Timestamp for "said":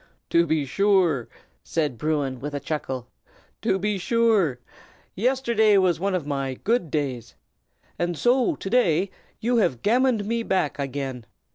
1.63-1.99